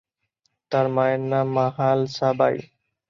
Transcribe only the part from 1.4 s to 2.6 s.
Mahalsabai.